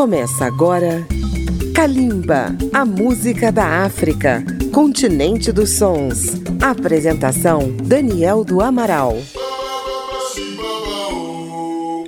Começa 0.00 0.46
agora 0.46 1.06
Kalimba, 1.74 2.56
a 2.72 2.86
música 2.86 3.52
da 3.52 3.84
África, 3.84 4.42
continente 4.72 5.52
dos 5.52 5.76
sons. 5.76 6.40
Apresentação 6.58 7.70
Daniel 7.84 8.42
do 8.42 8.62
Amaral. 8.62 9.18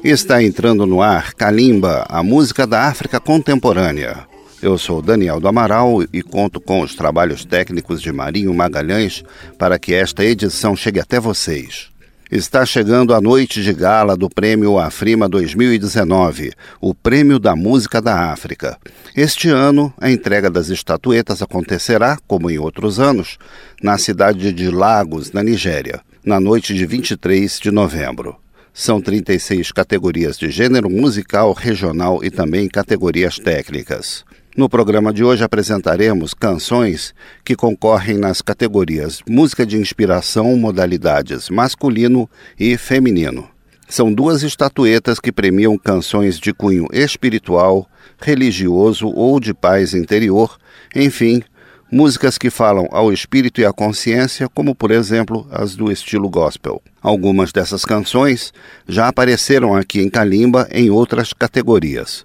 Está 0.03 0.43
entrando 0.43 0.87
no 0.87 1.02
ar 1.02 1.34
Kalimba, 1.34 2.07
a 2.09 2.23
música 2.23 2.66
da 2.66 2.89
África 2.89 3.20
contemporânea. 3.20 4.27
Eu 4.62 4.79
sou 4.79 5.02
Daniel 5.02 5.38
do 5.38 5.46
Amaral 5.46 6.02
e 6.11 6.22
conto 6.22 6.62
com 6.62 6.80
os 6.80 6.95
trabalhos 6.95 7.45
técnicos 7.45 8.00
de 8.00 8.11
Marinho 8.11 8.54
Magalhães 8.54 9.22
para 9.59 9.79
que 9.79 9.93
esta 9.93 10.24
edição 10.24 10.74
chegue 10.74 10.98
até 10.98 11.20
vocês. 11.20 11.91
Está 12.33 12.64
chegando 12.64 13.12
a 13.12 13.21
noite 13.21 13.62
de 13.62 13.75
gala 13.75 14.17
do 14.17 14.27
Prêmio 14.30 14.79
Afrima 14.79 15.29
2019, 15.29 16.53
o 16.80 16.95
Prêmio 16.95 17.39
da 17.39 17.55
Música 17.55 18.01
da 18.01 18.33
África. 18.33 18.79
Este 19.15 19.51
ano, 19.51 19.93
a 20.01 20.11
entrega 20.11 20.48
das 20.48 20.70
estatuetas 20.70 21.42
acontecerá, 21.42 22.16
como 22.27 22.51
em 22.51 22.56
outros 22.56 22.98
anos, 22.98 23.37
na 23.83 23.98
cidade 23.98 24.51
de 24.51 24.70
Lagos, 24.70 25.30
na 25.30 25.42
Nigéria, 25.42 26.01
na 26.25 26.41
noite 26.41 26.73
de 26.73 26.87
23 26.87 27.61
de 27.61 27.70
novembro. 27.70 28.34
São 28.73 28.98
36 28.98 29.70
categorias 29.70 30.39
de 30.39 30.51
gênero 30.51 30.89
musical, 30.89 31.53
regional 31.53 32.25
e 32.25 32.30
também 32.30 32.67
categorias 32.67 33.39
técnicas. 33.39 34.25
No 34.55 34.69
programa 34.69 35.15
de 35.15 35.24
hoje 35.24 35.42
apresentaremos 35.42 36.34
canções 36.34 37.15
que 37.42 37.56
concorrem 37.56 38.19
nas 38.19 38.42
categorias 38.42 39.23
Música 39.27 39.65
de 39.65 39.78
Inspiração, 39.78 40.55
modalidades 40.59 41.48
masculino 41.48 42.28
e 42.61 42.77
feminino. 42.77 43.48
São 43.88 44.12
duas 44.12 44.42
estatuetas 44.42 45.19
que 45.19 45.33
premiam 45.33 45.78
canções 45.78 46.38
de 46.38 46.52
cunho 46.52 46.87
espiritual, 46.92 47.88
religioso 48.20 49.08
ou 49.08 49.41
de 49.41 49.55
paz 49.55 49.95
interior, 49.95 50.58
enfim, 50.95 51.42
músicas 51.91 52.36
que 52.36 52.50
falam 52.50 52.86
ao 52.91 53.11
espírito 53.11 53.58
e 53.58 53.64
à 53.64 53.73
consciência, 53.73 54.50
como 54.50 54.75
por 54.75 54.91
exemplo 54.91 55.47
as 55.50 55.75
do 55.75 55.91
estilo 55.91 56.28
gospel. 56.28 56.83
Algumas 57.00 57.53
dessas 57.53 57.86
canções 57.86 58.53
já 58.86 59.08
apareceram 59.08 59.75
aqui 59.75 60.03
em 60.03 60.11
Kalimba 60.11 60.69
em 60.70 60.91
outras 60.91 61.33
categorias 61.33 62.23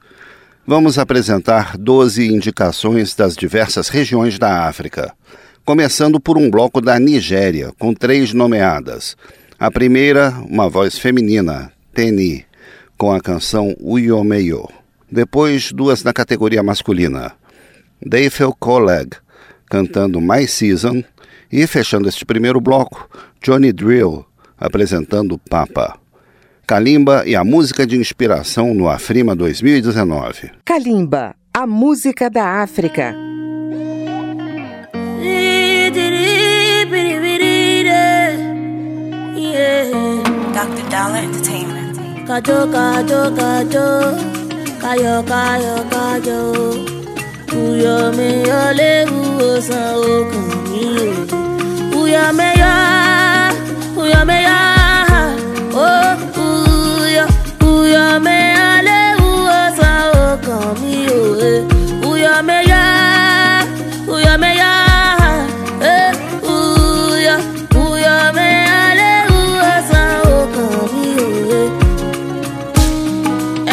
vamos 0.67 0.99
apresentar 0.99 1.77
12 1.77 2.27
indicações 2.27 3.15
das 3.15 3.37
diversas 3.37 3.87
regiões 3.87 4.37
da 4.37 4.67
África, 4.67 5.13
começando 5.63 6.19
por 6.19 6.37
um 6.37 6.51
bloco 6.51 6.81
da 6.81 6.99
Nigéria, 6.99 7.71
com 7.79 7.93
três 7.93 8.33
nomeadas. 8.33 9.15
A 9.57 9.71
primeira, 9.71 10.31
uma 10.49 10.67
voz 10.69 10.97
feminina, 10.97 11.71
Teni, 11.93 12.45
com 12.97 13.13
a 13.13 13.21
canção 13.21 13.73
Uyomeyo. 13.79 14.67
Depois, 15.09 15.71
duas 15.71 16.03
na 16.03 16.11
categoria 16.11 16.61
masculina, 16.61 17.31
Dayfel 18.05 18.53
Coleg, 18.59 19.11
cantando 19.69 20.19
My 20.19 20.45
Season, 20.45 21.01
e 21.49 21.65
fechando 21.65 22.09
este 22.09 22.25
primeiro 22.25 22.59
bloco, 22.59 23.09
Johnny 23.41 23.71
Drill, 23.71 24.25
apresentando 24.57 25.37
Papa. 25.37 25.97
Kalimba 26.67 27.23
e 27.25 27.33
a 27.33 27.45
música 27.45 27.87
de 27.87 27.95
inspiração 27.95 28.73
no 28.73 28.89
Afrima 28.89 29.33
2019. 29.33 30.51
Kalimba, 30.65 31.33
a 31.53 31.65
música 31.65 32.29
da 32.29 32.61
África. 32.61 33.15
Dr. 40.51 40.89
Dollar 40.89 41.23
Entertainment. 41.23 41.95
Kajo, 42.27 42.67
kajo, 42.67 43.31
kajo. 43.31 43.87
Kayo, 44.81 45.23
kayo, 45.23 45.75
kayo. 45.89 46.41
Uyo 47.55 48.11
me 48.11 48.43
yo 48.43 48.73
le 48.75 49.05
uyo 49.07 49.61
san 49.61 49.95
okun 49.95 50.47
mi 50.67 50.83
o. 50.99 51.15
Uyo 52.01 52.33
me 52.33 52.51
yo, 52.59 52.75
uyo 54.03 54.25
me 54.25 54.43
yo. 54.43 54.59
Oh, 55.73 56.26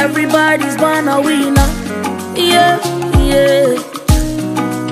Everybody's 0.05 0.77
born 0.77 1.09
a 1.09 1.21
winner, 1.21 1.69
yeah, 2.37 2.79
yeah. 3.19 3.77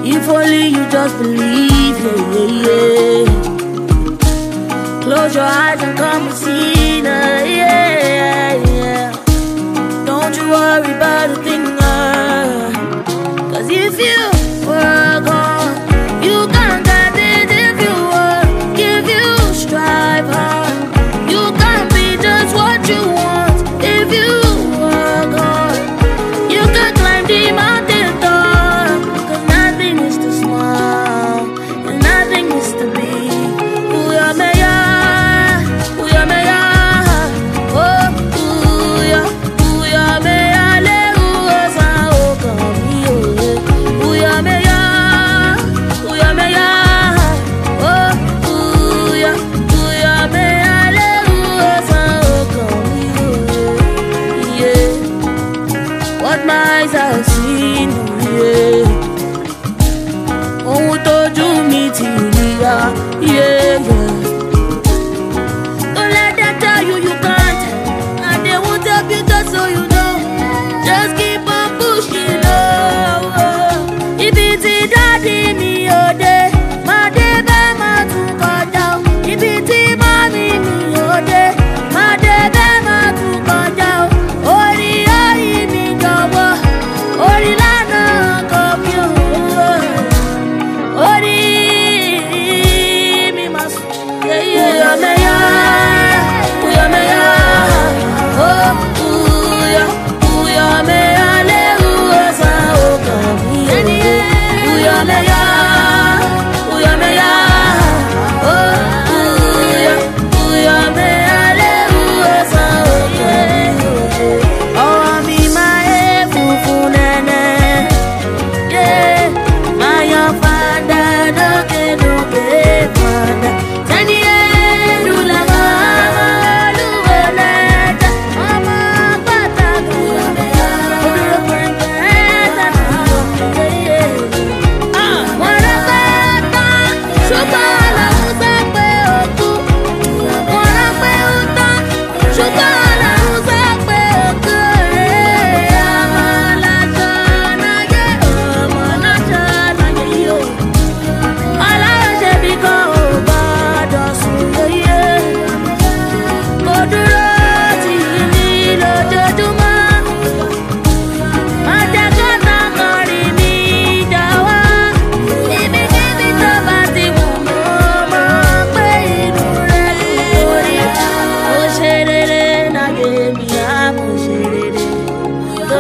If 0.05 0.29
only 0.29 0.67
you 0.69 0.85
just 0.91 1.17
believe, 1.19 1.99
yeah, 2.05 2.35
yeah, 2.35 2.65
yeah. 2.65 3.27
Close 5.03 5.35
your 5.35 5.45
eyes 5.45 5.83
and 5.83 5.97
come 5.97 6.27
and 6.27 6.35
see, 6.35 7.03
yeah, 7.03 7.62
you 10.93 10.99
worry 10.99 11.72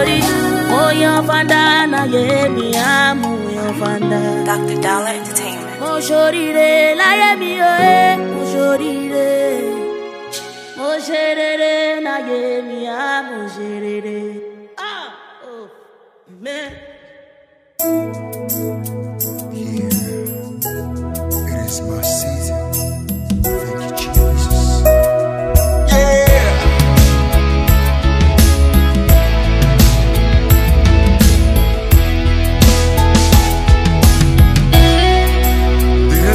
torí 0.02 0.18
mo 0.66 0.90
yan 0.90 1.22
fanda 1.22 1.86
láyé 1.86 2.50
mi 2.50 2.74
á 2.74 3.14
mo 3.14 3.30
yan 3.54 3.70
fanda. 3.78 4.18
Dr. 4.42 4.76
Dollar 4.82 5.14
Entertainment. 5.14 5.78
mo 5.80 5.92
ṣoríire 6.08 6.98
láyé 7.00 7.30
mi 7.40 7.52
o 7.62 7.72
ẹ 7.94 8.18
mo 8.18 8.42
ṣoríire 8.52 9.30
mo 10.78 10.90
ṣe 11.06 11.22
rere 11.38 11.74
láyé 12.06 12.40
mi 12.68 12.80
á 12.90 13.22
ṣe 13.54 13.68
rere. 13.84 14.20
Ah, 14.90 15.06
oh, 15.46 15.66
man. 16.44 16.70
It 19.54 19.78
is 21.62 21.76
my 21.86 22.02
season. 22.02 22.31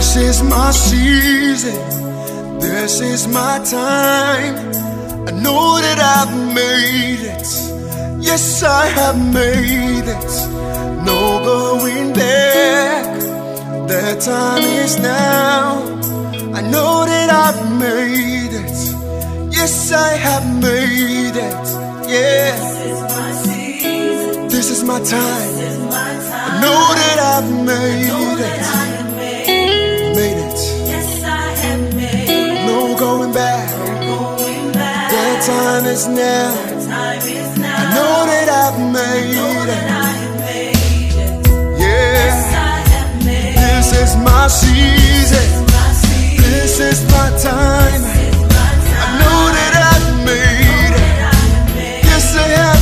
This 0.08 0.38
is 0.38 0.44
my 0.44 0.72
season. 0.72 2.60
This 2.62 3.02
is 3.02 3.28
my 3.28 3.60
time. 3.60 4.56
I 5.28 5.32
know 5.32 5.82
that 5.82 6.00
I've 6.00 6.34
made 6.56 7.24
it. 7.36 7.50
Yes, 8.24 8.64
I 8.64 8.86
have 8.88 9.18
made 9.34 10.08
it. 10.08 10.32
No 11.06 11.44
going 11.44 12.14
back. 12.14 13.20
The 13.90 14.18
time 14.24 14.64
is 14.64 14.98
now. 14.98 15.84
I 16.56 16.62
know 16.62 17.04
that 17.06 17.30
I've 17.30 17.78
made 17.78 18.54
it. 18.64 18.78
Yes, 19.54 19.92
I 19.92 20.14
have 20.14 20.46
made 20.62 21.36
it. 21.36 21.66
Yeah. 22.08 22.56
This 22.56 22.80
is 22.86 23.02
my 23.02 23.32
season. 23.44 24.48
This 24.48 24.70
is 24.72 24.84
my 24.86 25.00
time. 25.04 25.52
I 25.92 26.62
know 26.64 26.82
that 26.96 27.20
I've 27.20 27.52
made 27.66 28.40
it. 28.46 28.87
Going 33.34 33.34
back. 33.34 35.12
The 35.12 35.26
time 35.46 35.86
is 35.86 36.08
now. 36.08 36.52
I 36.90 37.84
know 37.94 38.26
that 38.32 38.48
I've 38.64 38.80
made 38.80 39.36
it. 39.70 39.84
Yeah. 41.80 42.28
This 43.24 43.90
is 43.94 44.16
my 44.18 44.48
season. 44.48 45.66
This 46.38 46.80
is 46.80 47.04
my 47.12 47.30
time. 47.40 48.02
I 49.00 49.10
know 49.20 49.42
that 49.58 49.74
I've 49.92 50.10
made 50.26 50.94
it. 50.96 51.08
Yes, 52.06 52.36
I 52.36 52.48
have 52.60 52.77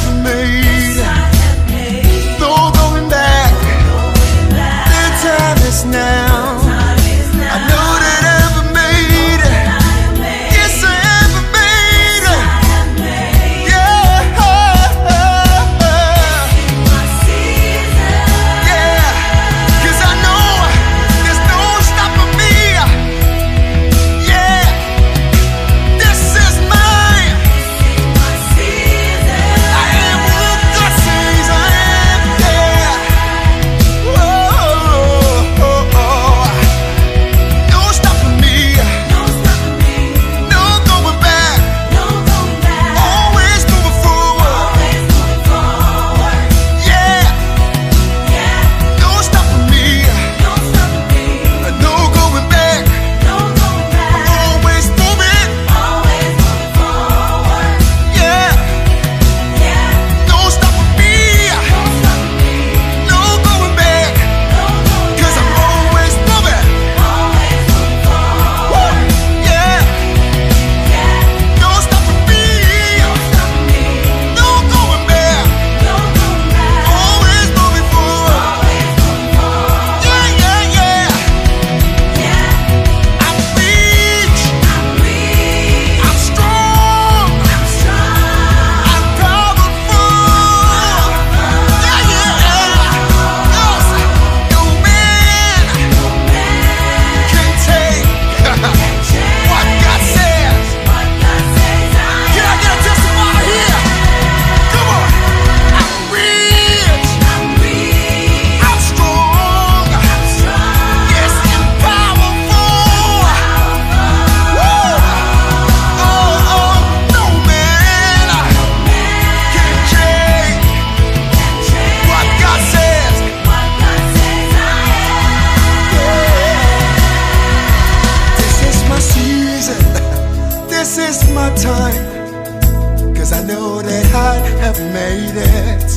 This 130.96 131.22
is 131.24 131.30
my 131.36 131.54
time. 131.56 133.14
Cause 133.16 133.34
I 133.34 133.44
know 133.46 133.82
that 133.82 134.06
I 134.16 134.36
have 134.64 134.80
made 134.94 135.36
it. 135.36 135.92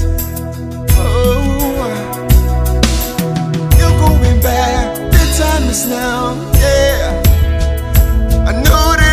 Oh, 0.98 1.86
you're 3.78 3.96
going 4.04 4.40
back. 4.42 4.96
The 5.12 5.24
time 5.38 5.70
is 5.70 5.86
now. 5.86 6.34
Yeah. 6.58 7.22
I 8.48 8.52
know 8.64 8.96
that 8.98 9.07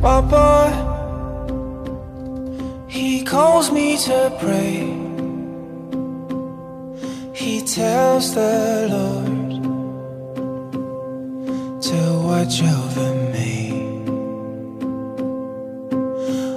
Papa, 0.00 0.72
he 2.88 3.22
calls 3.22 3.70
me 3.70 3.98
to 3.98 4.32
pray. 4.40 4.96
He 7.34 7.60
tells 7.60 8.34
the 8.34 8.88
Lord 8.90 9.50
to 11.82 12.00
watch 12.24 12.62
over 12.62 13.14
me. 13.34 13.58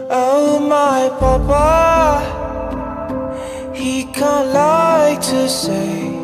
Oh, 0.10 0.60
my 0.62 1.10
Papa, 1.20 2.24
he 3.76 4.06
can't 4.06 4.54
like 4.54 5.20
to 5.20 5.50
say 5.50 6.16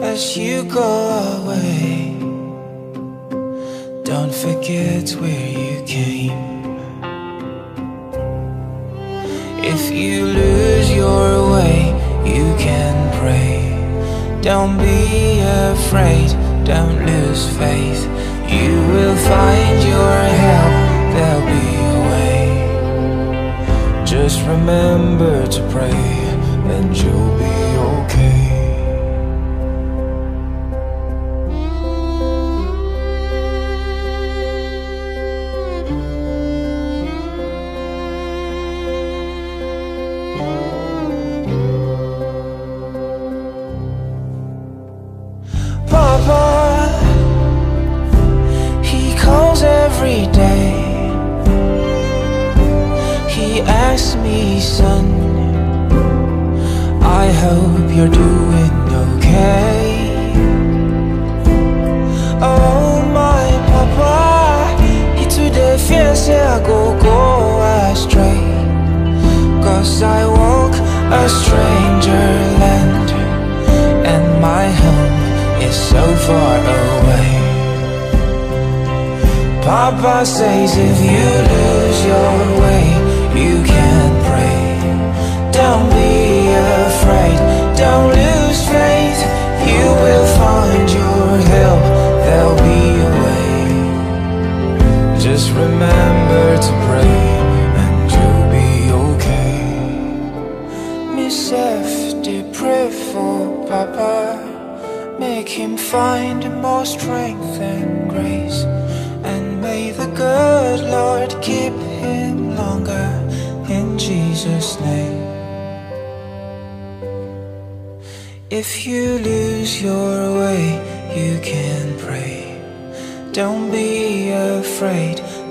as 0.00 0.38
you 0.38 0.64
go 0.64 1.42
away. 1.44 2.19
Don't 4.10 4.34
forget 4.34 5.08
where 5.20 5.48
you 5.50 5.84
came. 5.86 6.32
If 9.62 9.92
you 9.92 10.24
lose 10.24 10.90
your 10.92 11.52
way, 11.52 11.94
you 12.26 12.52
can 12.58 12.96
pray. 13.20 13.60
Don't 14.42 14.76
be 14.78 15.42
afraid, 15.42 16.30
don't 16.66 17.06
lose 17.06 17.46
faith. 17.56 18.02
You 18.50 18.72
will 18.92 19.16
find 19.30 19.78
your 19.94 20.16
help, 20.44 20.74
there'll 21.14 21.46
be 21.56 21.68
a 21.92 21.98
way. 22.10 22.44
Just 24.04 24.40
remember 24.44 25.46
to 25.46 25.60
pray, 25.70 26.02
and 26.74 26.96
you'll 26.98 27.38
be 27.38 27.58
okay. 27.92 28.39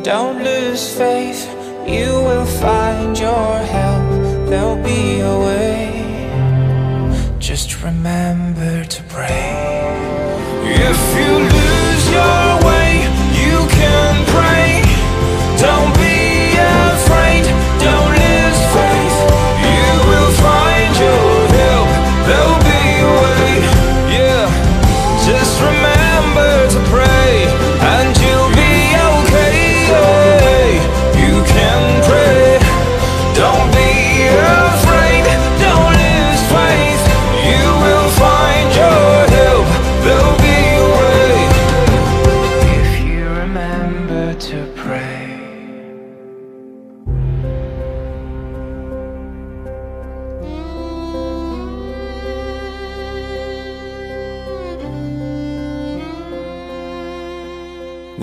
Don't 0.10 0.44
lose 0.44 0.98
faith. 0.98 1.49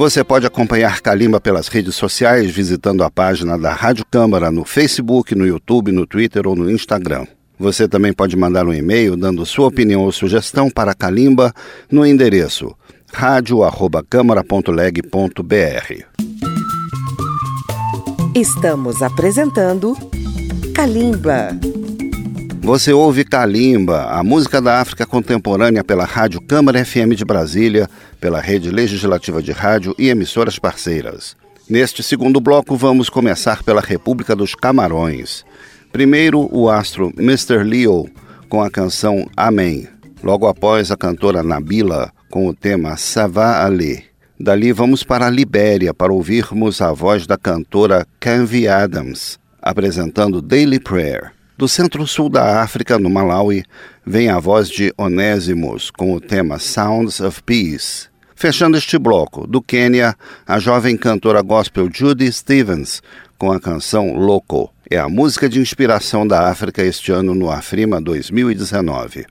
Você 0.06 0.22
pode 0.22 0.46
acompanhar 0.46 1.00
Kalimba 1.00 1.40
pelas 1.40 1.66
redes 1.66 1.96
sociais 1.96 2.48
visitando 2.48 3.02
a 3.02 3.10
página 3.10 3.58
da 3.58 3.72
Rádio 3.72 4.04
Câmara 4.08 4.52
no 4.52 4.64
Facebook, 4.64 5.34
no 5.34 5.44
YouTube, 5.44 5.90
no 5.90 6.06
Twitter 6.06 6.46
ou 6.46 6.54
no 6.54 6.70
Instagram. 6.70 7.26
Você 7.58 7.88
também 7.88 8.12
pode 8.12 8.36
mandar 8.36 8.68
um 8.68 8.72
e-mail 8.72 9.16
dando 9.16 9.44
sua 9.44 9.66
opinião 9.66 10.02
ou 10.02 10.12
sugestão 10.12 10.70
para 10.70 10.94
Kalimba 10.94 11.52
no 11.90 12.06
endereço 12.06 12.72
radio@câmara.leg.br. 13.12 16.04
Estamos 18.32 19.02
apresentando 19.02 19.96
Kalimba. 20.72 21.48
Você 22.66 22.92
ouve 22.92 23.22
Kalimba, 23.22 24.06
a 24.06 24.24
música 24.24 24.60
da 24.60 24.80
África 24.80 25.06
contemporânea 25.06 25.84
pela 25.84 26.04
Rádio 26.04 26.40
Câmara 26.40 26.84
FM 26.84 27.14
de 27.14 27.24
Brasília, 27.24 27.88
pela 28.20 28.40
Rede 28.40 28.72
Legislativa 28.72 29.40
de 29.40 29.52
Rádio 29.52 29.94
e 29.96 30.08
emissoras 30.08 30.58
parceiras. 30.58 31.36
Neste 31.70 32.02
segundo 32.02 32.40
bloco, 32.40 32.76
vamos 32.76 33.08
começar 33.08 33.62
pela 33.62 33.80
República 33.80 34.34
dos 34.34 34.56
Camarões. 34.56 35.44
Primeiro, 35.92 36.48
o 36.50 36.68
astro 36.68 37.12
Mr. 37.16 37.62
Leo 37.62 38.10
com 38.48 38.60
a 38.60 38.68
canção 38.68 39.30
Amém. 39.36 39.86
Logo 40.20 40.48
após, 40.48 40.90
a 40.90 40.96
cantora 40.96 41.44
Nabila 41.44 42.10
com 42.32 42.48
o 42.48 42.52
tema 42.52 42.96
Sava 42.96 43.64
Ali. 43.64 44.02
Dali 44.40 44.72
vamos 44.72 45.04
para 45.04 45.28
a 45.28 45.30
Libéria 45.30 45.94
para 45.94 46.12
ouvirmos 46.12 46.82
a 46.82 46.92
voz 46.92 47.28
da 47.28 47.38
cantora 47.38 48.04
Canvey 48.18 48.66
Adams 48.66 49.38
apresentando 49.62 50.40
Daily 50.40 50.78
Prayer. 50.78 51.35
Do 51.58 51.66
centro-sul 51.66 52.28
da 52.28 52.60
África, 52.60 52.98
no 52.98 53.08
Malawi, 53.08 53.64
vem 54.04 54.28
a 54.28 54.38
voz 54.38 54.68
de 54.68 54.92
Onésimos 54.98 55.90
com 55.90 56.12
o 56.12 56.20
tema 56.20 56.58
Sounds 56.58 57.18
of 57.20 57.42
Peace. 57.42 58.08
Fechando 58.34 58.76
este 58.76 58.98
bloco, 58.98 59.46
do 59.46 59.62
Quênia, 59.62 60.14
a 60.46 60.58
jovem 60.58 60.98
cantora 60.98 61.40
gospel 61.40 61.88
Judy 61.90 62.30
Stevens 62.30 63.02
com 63.38 63.50
a 63.50 63.58
canção 63.58 64.12
Loco. 64.14 64.70
É 64.90 64.98
a 64.98 65.08
música 65.08 65.48
de 65.48 65.58
inspiração 65.58 66.26
da 66.26 66.50
África 66.50 66.82
este 66.82 67.10
ano 67.10 67.34
no 67.34 67.50
Afrima 67.50 68.02
2019. 68.02 69.26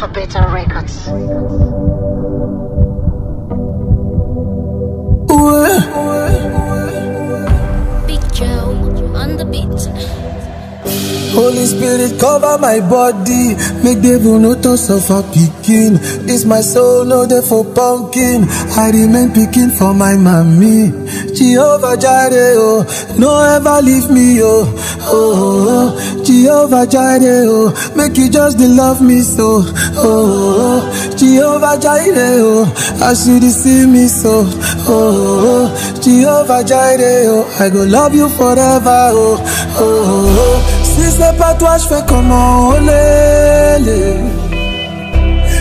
Alphabeta 0.00 0.46
Records. 0.54 1.06
Big 8.06 8.32
Joe 8.32 8.76
on 9.16 9.36
the 9.36 9.44
beat. 9.50 10.17
Holy 11.38 11.66
Spirit 11.66 12.18
cover 12.20 12.58
my 12.58 12.80
body, 12.80 13.54
make 13.84 14.02
devil 14.02 14.38
no 14.40 14.60
to 14.60 14.76
suffer 14.76 15.22
picking. 15.32 15.94
This 16.26 16.44
my 16.44 16.60
soul, 16.60 17.04
no 17.04 17.26
dey 17.26 17.40
for 17.42 17.64
pumpkin. 17.64 18.42
I 18.76 18.90
remain 18.90 19.30
picking 19.32 19.70
for 19.70 19.94
my 19.94 20.16
mommy. 20.16 20.90
Jehovah 21.38 21.96
Jireh, 21.96 22.58
oh, 22.58 22.82
no 23.18 23.38
ever 23.54 23.80
leave 23.82 24.10
me, 24.10 24.40
oh, 24.42 24.66
oh, 25.06 25.94
oh. 25.94 26.24
Jehovah 26.24 26.86
Jireh, 26.86 27.46
oh, 27.46 27.92
make 27.96 28.16
you 28.18 28.28
just 28.28 28.58
love 28.58 29.00
me 29.00 29.22
so, 29.22 29.62
oh, 29.94 30.82
oh. 30.82 31.16
Jehovah 31.16 31.78
Jireh, 31.80 32.42
oh, 32.42 32.66
you 33.26 33.38
dey 33.40 33.48
see 33.50 33.86
me 33.86 34.08
so, 34.08 34.42
oh, 34.90 35.70
oh. 35.70 36.00
Jehovah 36.02 36.64
Jireh, 36.64 37.30
oh, 37.30 37.56
I 37.60 37.70
go 37.70 37.84
love 37.84 38.12
you 38.12 38.28
forever, 38.30 39.10
oh, 39.14 39.38
oh. 39.78 40.27
Si 40.98 41.12
c'est 41.12 41.36
pas 41.38 41.54
toi, 41.54 41.76
je 41.78 41.86
fais 41.86 42.02
comment, 42.08 42.70
olé, 42.70 44.16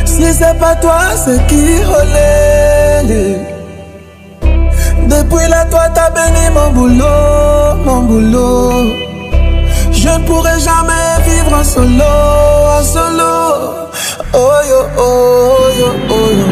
Si 0.06 0.34
c'est 0.34 0.58
pas 0.60 0.76
toi, 0.76 1.00
c'est 1.16 1.46
qui, 1.48 1.66
olé, 2.00 3.38
Depuis 5.08 5.48
là, 5.48 5.66
toi, 5.66 5.86
t'as 5.94 6.10
béni 6.10 6.50
mon 6.54 6.72
boulot, 6.72 7.76
mon 7.86 8.02
boulot. 8.02 8.72
Je 9.92 10.10
ne 10.10 10.26
pourrai 10.26 10.60
jamais 10.60 11.08
vivre 11.28 11.54
en 11.60 11.64
solo, 11.64 12.14
en 12.78 12.84
solo. 12.84 13.34
Oh 14.34 14.60
yo, 14.70 14.80
oh 14.98 15.70
yo, 15.80 15.90
oh 16.10 16.30
yo. 16.40 16.48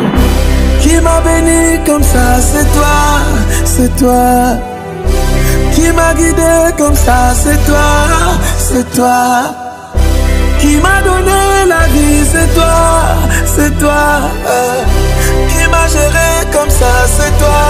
Qui 0.82 1.02
m'a 1.02 1.22
béni 1.22 1.84
comme 1.86 2.04
ça, 2.04 2.40
c'est 2.40 2.68
toi, 2.74 3.02
c'est 3.66 3.96
toi. 3.96 4.58
Qui 5.74 5.92
m'a 5.92 6.14
guidé 6.14 6.72
comme 6.78 6.96
ça, 6.96 7.34
c'est 7.36 7.60
toi, 7.66 7.90
c'est 8.68 8.88
toi. 8.96 9.22
Qui 10.60 10.78
m'a 10.78 10.98
donné 11.10 11.42
la 11.74 11.84
vie, 11.94 12.24
c'est 12.32 12.50
toi, 12.56 12.76
c'est 13.46 13.78
toi. 13.78 14.06
Qui 15.50 15.62
m'a 15.74 15.86
géré 15.96 16.30
comme 16.52 16.70
ça, 16.70 16.94
c'est 17.18 17.34
toi, 17.44 17.64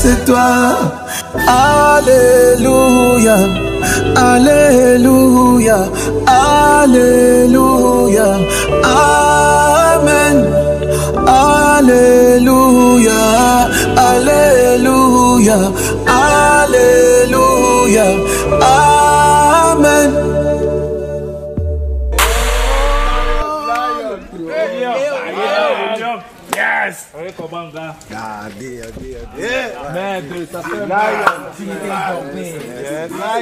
c'est 0.00 0.24
toi. 0.26 0.50
Alléluia, 1.96 3.36
Alléluia, 4.16 5.78
Alléluia, 6.26 8.28
Amen. 8.84 10.36
Alléluia, 11.26 13.20
Alléluia, 13.96 15.58
Alléluia, 16.06 18.04
Regardez 27.14 27.34
comment, 27.36 27.58
hein. 27.58 27.70
gars. 27.74 27.94
Regardez, 28.08 28.80
regardez, 28.82 29.16
regardez. 29.36 29.92
Merde, 29.94 30.48
ça 30.52 30.62
fait 30.62 30.86
mal. 30.86 31.14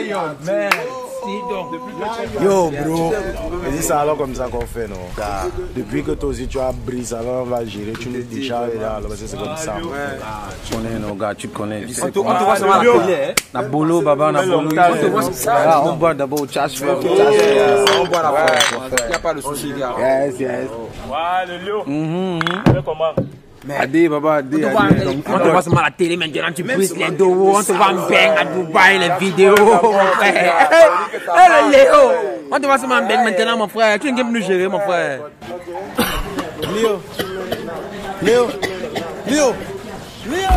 Lion, 0.09 0.37
merde. 0.45 0.75
Yo 2.41 2.71
bro, 2.71 3.13
et 3.67 3.83
c'est 3.83 3.93
alors 3.93 4.17
comme 4.17 4.35
ça 4.37 4.47
qu'on 4.47 4.61
fait 4.61 4.87
non? 4.87 4.95
Depuis 5.75 6.05
que 6.05 6.13
toi 6.13 6.29
aussi 6.29 6.47
tu 6.47 6.61
as 6.61 6.71
brisé, 6.71 7.17
alors 7.17 7.43
on 7.43 7.47
va 7.47 7.65
gérer, 7.65 7.95
tu 7.95 8.11
nous 8.11 8.23
décharges 8.23 8.75
là, 8.81 9.01
parce 9.03 9.21
que 9.21 9.27
c'est 9.27 9.37
comme 9.37 9.57
ça. 9.57 9.75
Ah, 10.23 10.45
tu 10.65 10.77
connais 10.77 10.99
nos 11.01 11.15
gars, 11.15 11.35
tu 11.35 11.49
connais. 11.49 11.85
On 12.01 12.11
te 12.11 12.19
voit 12.21 12.57
sur 12.57 12.69
la 12.69 12.79
télé. 12.79 13.15
Hein. 13.31 13.35
Na 13.53 13.63
bolo, 13.63 14.03
baba, 14.03 14.31
na 14.31 14.43
bolo. 14.45 14.69
On 15.85 15.97
boit 15.97 16.15
d'abord 16.15 16.43
au 16.43 16.47
chasse, 16.47 16.81
on 16.81 16.95
boit 18.07 18.23
la 18.23 18.47
Il 19.01 19.09
n'y 19.09 19.15
a 19.15 19.19
pas 19.19 19.35
de 19.35 19.41
souci, 19.41 19.73
gars. 19.77 19.95
Yes, 19.99 20.39
yes. 20.39 20.69
Ouais, 21.09 21.47
le 21.49 21.59
lion. 21.67 22.41
Comment 22.85 23.15
Adé, 23.79 24.09
baba, 24.09 24.35
Adé, 24.37 24.57
On 24.57 24.69
te 24.69 24.73
voit- 24.73 24.83
Adé. 24.85 25.19
on 25.27 25.39
te 25.39 25.49
voit 25.49 25.63
seulement 25.63 25.81
à 25.81 25.85
la 25.85 25.91
télé 25.91 26.17
maintenant, 26.17 26.53
tu 26.55 26.63
brises 26.63 26.97
les 26.97 27.11
dos, 27.11 27.53
on 27.57 27.63
te 27.63 27.73
voit 27.73 27.93
bang 27.93 28.15
à 28.39 28.45
Dubaï, 28.45 28.99
les 28.99 29.11
vidéos, 29.27 29.55
mon 29.57 29.93
frère. 29.93 30.69
Hey, 31.37 31.51
le 31.67 31.73
Léo, 31.73 32.13
on 32.53 32.59
te 32.61 32.67
voit 32.67 32.79
seulement 32.79 32.97
en 32.97 33.07
bang 33.09 33.25
maintenant, 33.25 33.57
mon 33.59 33.69
frère. 33.69 33.99
Tu 33.99 34.13
viens 34.15 34.25
nous 34.25 34.41
gérer, 34.43 34.69
mon 34.69 34.81
frère. 34.81 35.21
Léo. 36.75 37.01
Léo. 38.23 38.47
Léo. 39.29 39.55
Léo. 40.27 40.49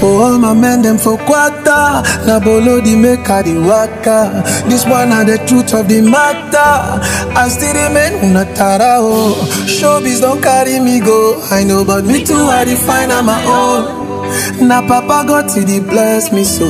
For 0.00 0.06
all 0.24 0.38
my 0.38 0.54
men, 0.54 0.80
them 0.82 0.96
for 0.96 1.18
quarter. 1.18 2.02
Na 2.26 2.40
bolo 2.40 2.80
di 2.80 2.96
make 2.96 3.28
a 3.28 3.42
di 3.42 3.52
waka. 3.58 4.42
This 4.68 4.84
one 4.86 5.12
are 5.12 5.24
the 5.24 5.36
truth 5.46 5.74
of 5.74 5.88
the 5.88 6.00
matter. 6.00 7.04
I 7.36 7.48
still 7.48 7.74
remain 7.74 8.12
unatara 8.24 8.96
oh. 8.98 9.34
Showbiz 9.68 10.20
don't 10.22 10.40
carry 10.42 10.80
me 10.80 11.00
go. 11.00 11.38
I 11.50 11.64
know, 11.64 11.84
but 11.84 12.04
me 12.06 12.24
too 12.24 12.34
I 12.34 12.64
define 12.64 13.10
on 13.10 13.26
my 13.26 13.44
own. 13.44 14.66
Na 14.68 14.80
papa 14.80 15.24
got 15.28 15.50
to 15.50 15.60
the 15.64 15.80
bless 15.80 16.32
me 16.32 16.44
so. 16.44 16.66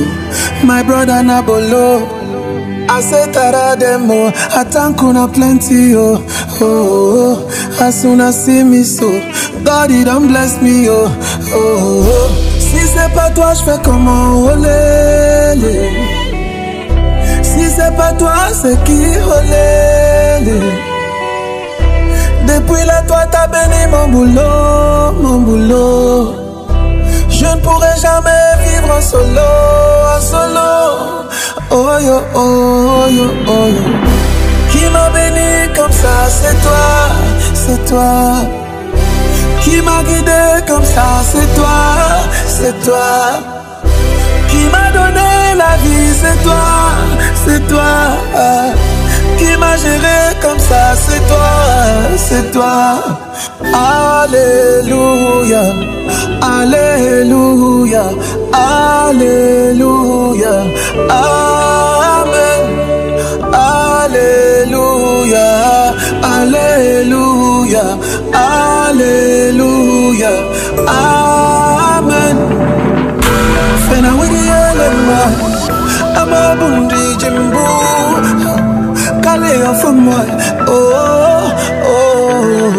My 0.65 0.83
brother 0.83 1.23
na 1.23 1.41
bolo. 1.41 2.19
I 2.89 2.99
say 2.99 3.31
tara 3.31 3.77
them 3.79 4.11
oh, 4.11 4.27
I 4.35 4.65
thank 4.65 5.01
una 5.01 5.25
plenty 5.29 5.95
oh, 5.95 6.19
oh, 6.59 7.47
oh. 7.47 7.81
As 7.81 8.01
soon 8.01 8.19
as 8.19 8.43
see 8.45 8.65
me 8.65 8.83
so, 8.83 9.07
God 9.63 9.89
he 9.89 10.03
don't 10.03 10.27
bless 10.27 10.61
me 10.61 10.87
oh, 10.89 11.07
oh, 11.53 11.55
oh. 11.55 12.47
oh. 12.47 12.50
Si 12.71 12.87
c'est 12.87 13.13
pas 13.13 13.29
toi, 13.31 13.53
je 13.53 13.63
fais 13.63 13.79
comment 13.83 14.45
olé, 14.45 15.55
lé. 15.61 15.89
Si 17.43 17.69
c'est 17.69 17.93
pas 17.97 18.13
toi, 18.13 18.33
c'est 18.53 18.81
qui 18.85 19.01
olé, 19.37 20.45
lé. 20.45 20.59
Depuis 22.47 22.85
là, 22.85 23.01
toi 23.07 23.25
t'as 23.29 23.47
béni 23.47 23.81
mon 23.91 24.07
boulot, 24.07 25.11
mon 25.21 25.39
boulot. 25.39 26.35
Je 27.29 27.45
ne 27.45 27.59
pourrai 27.61 27.93
jamais 28.01 28.47
vivre 28.63 28.95
en 28.97 29.01
solo, 29.01 29.51
en 30.15 30.21
solo. 30.31 30.71
Oh 31.71 31.97
yo, 32.07 32.17
oh 32.35 33.05
yo, 33.17 33.25
oh 33.47 33.67
yo. 33.75 33.83
Qui 34.71 34.83
m'a 34.93 35.09
béni 35.09 35.73
comme 35.75 35.91
ça, 35.91 36.15
c'est 36.29 36.57
toi, 36.61 36.87
c'est 37.53 37.85
toi. 37.85 38.60
Qui 39.63 39.81
m'a 39.81 40.03
guidé 40.03 40.61
comme 40.67 40.83
ça, 40.83 41.21
c'est 41.31 41.47
toi, 41.55 41.79
c'est 42.47 42.73
toi. 42.83 43.39
Qui 44.49 44.63
m'a 44.73 44.91
donné 44.91 45.31
la 45.55 45.77
vie, 45.83 46.11
c'est 46.21 46.37
toi, 46.43 46.65
c'est 47.45 47.61
toi. 47.67 47.93
Qui 49.37 49.55
m'a 49.57 49.75
géré 49.77 50.19
comme 50.41 50.59
ça, 50.59 50.93
c'est 51.05 51.21
toi, 51.27 51.51
c'est 52.17 52.51
toi. 52.51 52.99
Alléluia, 53.73 55.61
Alléluia, 56.41 58.03
Alléluia, 58.53 60.55
Amen. 61.09 62.67
Alléluia, 63.53 65.49
Alléluia, 66.23 67.83
Alléluia, 68.33 68.65
Amen. 70.91 72.37
Fena 73.87 74.11
wigi 74.19 74.43
elema, 74.71 75.19
ama 76.21 76.55
bundi 76.59 77.15
jimbu, 77.17 77.65
kale 79.23 79.53
of 79.67 79.83
moi, 79.95 80.27
oh. 80.67 81.51
Oh. 81.87 82.73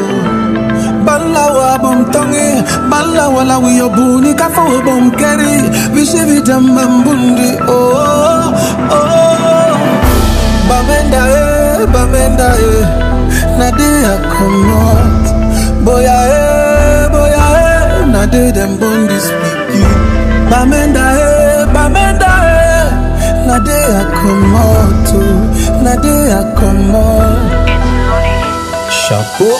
Balawa 1.06 1.78
bom 1.82 2.04
tongi, 2.12 2.62
balawa 2.90 3.44
la 3.44 3.56
wiyo 3.58 3.88
buni. 3.88 4.34
Kafo 4.34 4.82
bom 4.84 5.10
keri, 5.12 5.68
vishivi 5.94 6.40
jamam 6.42 7.02
bundi, 7.04 7.56
oh 7.68 8.52
oh. 8.92 9.72
Bamenda 10.68 11.22
eh, 11.28 11.86
bamenda 11.92 12.48
eh, 12.56 12.84
nade 13.58 13.90
a 14.04 14.14
comot. 14.32 15.24
Boya 15.84 16.18
eh, 16.30 16.41
eh, 18.22 18.26
nade 18.26 18.52
dem 18.52 18.78
bundi 18.78 19.18
speaking. 19.20 20.50
Bamenda 20.50 21.00
eh, 21.18 21.66
bamenda 21.74 22.26
eh, 22.26 23.46
nade 23.46 23.78
a 24.00 24.04
comot, 24.20 25.08
oh, 25.14 25.82
nade 25.82 26.30
a 26.30 26.54
comot. 26.54 27.62
Chapeau. 28.90 29.56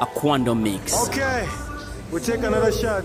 A 0.00 0.06
Quando 0.06 0.54
mix. 0.54 0.92
Okay, 1.06 1.46
we'll 2.10 2.20
take 2.20 2.42
another 2.42 2.72
shot. 2.72 3.04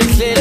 all 0.00 0.06
the 0.06 0.14
clear 0.14 0.37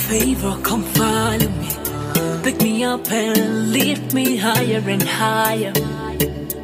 favor, 0.08 0.58
come 0.64 0.84
follow 0.84 1.50
me. 1.62 1.70
Pick 2.44 2.62
me 2.62 2.84
up 2.84 3.10
and 3.12 3.72
lift 3.72 4.14
me 4.14 4.38
higher 4.38 4.84
and 4.86 5.04
higher. 5.04 5.74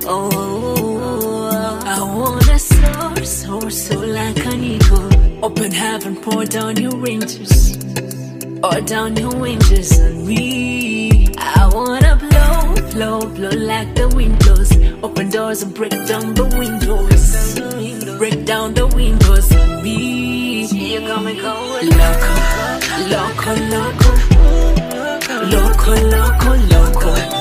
Oh, 0.05 1.49
I 1.85 1.99
wanna 2.17 2.59
soar, 2.59 3.23
soar, 3.23 3.69
soar 3.69 4.05
like 4.05 4.45
an 4.45 4.63
eagle. 4.63 5.09
Open 5.43 5.71
heaven, 5.71 6.15
pour 6.17 6.43
down 6.45 6.75
your 6.77 6.97
angels, 7.07 7.77
pour 8.61 8.81
down 8.81 9.15
your 9.15 9.47
angels 9.47 9.99
on 9.99 10.27
me. 10.27 11.27
I 11.37 11.69
wanna 11.73 12.15
blow, 12.25 12.75
blow, 12.91 13.19
blow 13.37 13.55
like 13.71 13.95
the 13.95 14.07
windows. 14.09 14.69
Open 15.01 15.29
doors 15.29 15.61
and 15.63 15.73
break 15.73 15.95
down 16.07 16.33
the 16.33 16.45
windows 16.59 17.68
break 18.19 18.43
down 18.45 18.73
the 18.73 18.85
windows 18.87 19.49
and 19.49 19.81
me. 19.81 20.67
Loco, 20.99 21.23
loco, 23.07 23.53
loco, 23.71 24.11
loco, 25.49 25.93
loco, 26.03 26.55
loco. 26.67 27.09
loco. 27.11 27.38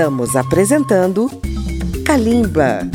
Estamos 0.00 0.34
apresentando 0.34 1.30
Kalimba. 2.06 2.88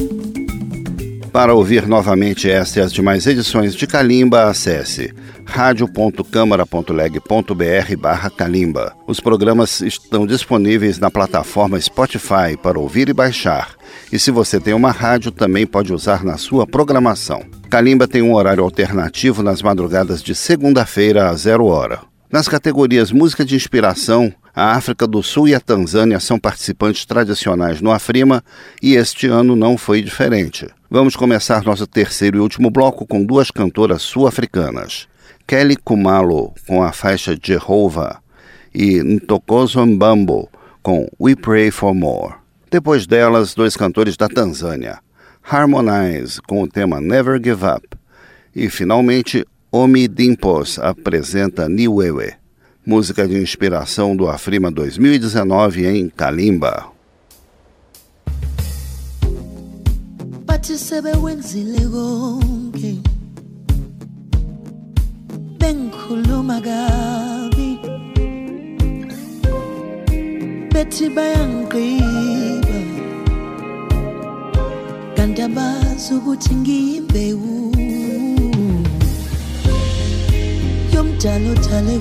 Para 1.32 1.54
ouvir 1.54 1.88
novamente 1.88 2.50
esta 2.50 2.80
e 2.80 2.82
as 2.82 2.92
demais 2.92 3.28
edições 3.28 3.76
de 3.76 3.86
Kalimba, 3.86 4.46
acesse 4.46 5.14
radio.câmara.leg.br 5.46 7.98
barra 8.00 8.32
Kalimba. 8.32 8.96
Os 9.06 9.20
programas 9.20 9.82
estão 9.82 10.26
disponíveis 10.26 10.98
na 10.98 11.12
plataforma 11.12 11.80
Spotify 11.80 12.58
para 12.60 12.80
ouvir 12.80 13.08
e 13.08 13.14
baixar. 13.14 13.76
E 14.12 14.18
se 14.18 14.32
você 14.32 14.60
tem 14.60 14.74
uma 14.74 14.90
rádio, 14.90 15.30
também 15.30 15.68
pode 15.68 15.94
usar 15.94 16.24
na 16.24 16.38
sua 16.38 16.66
programação. 16.66 17.44
Kalimba 17.70 18.08
tem 18.08 18.24
um 18.24 18.34
horário 18.34 18.64
alternativo 18.64 19.44
nas 19.44 19.62
madrugadas 19.62 20.24
de 20.24 20.34
segunda-feira 20.34 21.30
a 21.30 21.36
zero 21.36 21.68
hora. 21.68 22.00
Nas 22.32 22.48
categorias 22.48 23.12
Música 23.12 23.46
de 23.46 23.56
Inspiração, 23.56 24.34
a 24.56 24.74
África 24.78 25.06
do 25.06 25.22
Sul 25.22 25.50
e 25.50 25.54
a 25.54 25.60
Tanzânia 25.60 26.18
são 26.18 26.40
participantes 26.40 27.06
tradicionais 27.06 27.82
no 27.82 27.92
Afrima 27.92 28.42
e 28.82 28.96
este 28.96 29.28
ano 29.28 29.54
não 29.54 29.78
foi 29.78 30.02
diferente. 30.02 30.66
Vamos 30.90 31.18
começar 31.18 31.66
nosso 31.66 31.86
terceiro 31.86 32.38
e 32.38 32.40
último 32.40 32.72
bloco 32.72 33.06
com 33.06 33.22
duas 33.22 33.52
cantoras 33.52 34.02
sul-africanas. 34.02 35.10
Kelly 35.46 35.76
Kumalo 35.76 36.54
com 36.66 36.82
a 36.82 36.94
faixa 36.94 37.38
Jehovah 37.42 38.22
e 38.74 39.04
Ntokozo 39.04 39.86
Mbambo 39.86 40.50
com 40.82 41.06
We 41.20 41.36
Pray 41.36 41.70
for 41.70 41.94
More. 41.94 42.36
Depois 42.72 43.06
delas, 43.06 43.54
dois 43.54 43.76
cantores 43.76 44.16
da 44.16 44.30
Tanzânia, 44.30 45.00
Harmonize 45.44 46.42
com 46.42 46.62
o 46.62 46.68
tema 46.68 47.02
Never 47.02 47.42
Give 47.44 47.66
Up 47.66 47.86
e 48.56 48.70
finalmente 48.70 49.46
Omi 49.70 50.08
Dimpos 50.08 50.80
apresenta 50.80 51.68
Niwewe 51.68 52.45
música 52.86 53.28
de 53.28 53.38
inspiração 53.42 54.16
do 54.16 54.28
Afrima 54.28 54.70
2019 54.72 55.86
em 55.86 56.10
Kalimba. 56.10 56.88
bengikhuluma 65.60 66.62
ukuthi 76.12 76.56
ngiyimbewu 76.56 77.72
yomdala 80.94 81.52
odale 81.52 81.96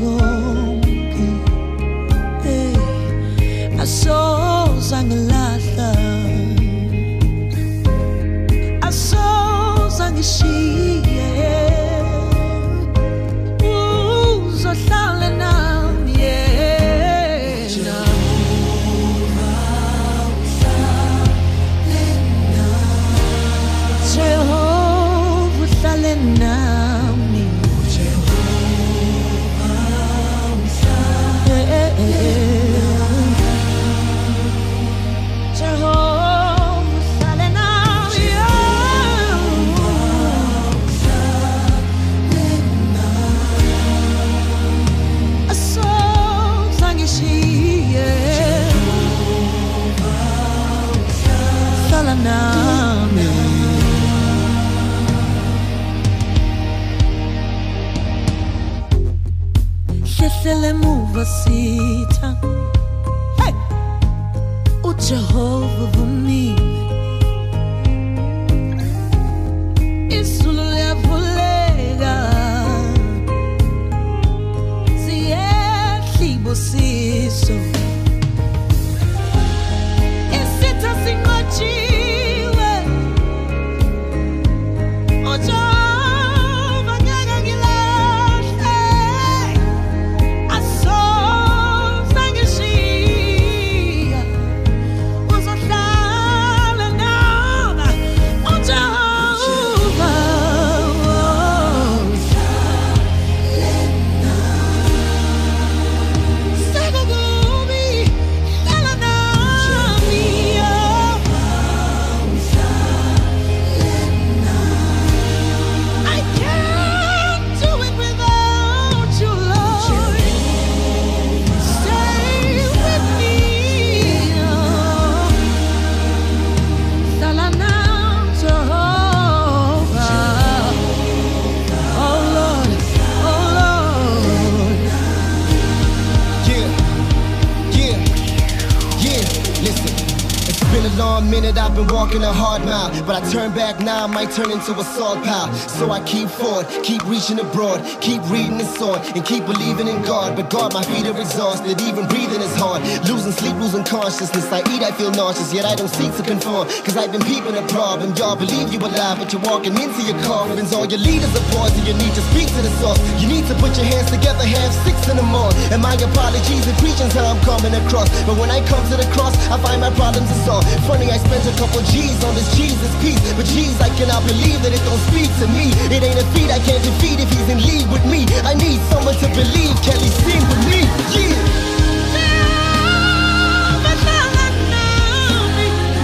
but 143.06 143.22
I 143.22 143.30
turn 143.30 143.52
back 143.54 143.80
now. 143.80 144.04
I 144.04 144.06
might 144.06 144.30
turn 144.32 144.50
into 144.50 144.72
a 144.72 144.84
salt 144.84 145.22
pile. 145.24 145.52
So 145.68 145.90
I 145.90 146.00
keep 146.04 146.28
forward, 146.28 146.66
keep 146.82 147.04
reaching 147.04 147.38
abroad, 147.38 147.84
keep 148.00 148.20
reading 148.30 148.58
the 148.58 148.64
sword, 148.64 149.00
and 149.14 149.24
keep 149.24 149.44
believing 149.44 149.88
in 149.88 150.00
God. 150.02 150.36
But 150.36 150.50
God, 150.50 150.72
my 150.72 150.82
feet 150.82 151.06
are 151.06 151.18
exhausted. 151.20 151.80
Even 151.80 152.06
breathing 152.08 152.40
is 152.40 152.54
hard. 152.56 152.82
Losing 153.08 153.32
sleep, 153.32 153.56
losing 153.56 153.84
consciousness. 153.84 154.50
I 154.50 154.60
eat, 154.72 154.82
I 154.82 154.92
feel 154.92 155.10
nauseous, 155.12 155.52
yet 155.52 155.64
I 155.64 155.74
don't 155.74 155.92
seek 155.92 156.14
to 156.16 156.22
conform. 156.22 156.68
Cause 156.84 156.96
I've 156.96 157.12
been 157.12 157.22
peeping 157.22 157.56
a 157.56 157.66
problem. 157.68 158.14
Y'all 158.16 158.36
believe 158.36 158.72
you 158.72 158.78
alive, 158.80 159.18
but 159.18 159.32
you're 159.32 159.42
walking 159.42 159.76
into 159.76 160.02
your 160.02 160.18
coffins. 160.24 160.72
All 160.72 160.86
your 160.86 161.00
leaders 161.00 161.32
are 161.36 161.46
pausing. 161.52 161.84
You 161.84 161.94
need 161.94 162.14
to 162.14 162.24
speak 162.32 162.48
to 162.56 162.60
the 162.64 162.72
source. 162.80 163.00
You 163.20 163.28
need 163.28 163.46
to 163.48 163.54
put 163.60 163.76
your 163.76 163.86
hands 163.86 164.10
together, 164.10 164.44
have 164.44 164.72
six 164.86 164.96
in 165.08 165.16
the 165.16 165.26
morning. 165.28 165.58
And 165.72 165.82
my 165.82 165.94
apologies 165.94 166.64
and 166.66 166.76
preaching's 166.78 167.12
how 167.12 167.28
I'm 167.28 167.40
coming 167.44 167.74
across. 167.74 168.08
But 168.24 168.40
when 168.40 168.50
I 168.50 168.64
come 168.64 168.82
to 168.90 168.96
the 168.96 169.08
cross, 169.12 169.34
I 169.52 169.60
find 169.60 169.80
my 169.80 169.90
problems 169.92 170.30
are 170.30 170.42
solved. 170.48 170.68
Funny, 170.88 171.10
I 171.10 171.18
spent 171.18 171.44
a 171.44 171.54
couple 171.58 171.82
G's 171.90 172.22
on 172.24 172.34
this 172.34 172.48
Jesus 172.56 172.93
piece. 173.00 173.20
But 173.34 173.46
geez, 173.46 173.80
I 173.80 173.88
cannot 173.96 174.22
believe 174.26 174.62
that 174.62 174.72
it 174.74 174.82
don't 174.84 175.00
speak 175.10 175.30
to 175.42 175.46
me. 175.50 175.70
It 175.90 176.02
ain't 176.02 176.20
a 176.20 176.26
feat 176.34 176.50
I 176.50 176.60
can't 176.60 176.82
defeat 176.82 177.18
if 177.20 177.30
he's 177.30 177.48
in 177.48 177.60
league 177.62 177.90
with 177.90 178.04
me. 178.06 178.26
I 178.44 178.54
need 178.54 178.80
someone 178.92 179.16
to 179.22 179.28
believe 179.32 179.74
Kelly 179.82 180.10
sing 180.26 180.42
with 180.50 180.62
me. 180.68 180.80
Yeah. 181.16 181.34